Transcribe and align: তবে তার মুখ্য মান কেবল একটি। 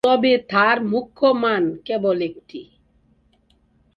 তবে 0.03 0.31
তার 0.49 0.77
মুখ্য 0.83 1.21
মান 1.33 1.63
কেবল 1.85 2.17
একটি। 2.21 2.61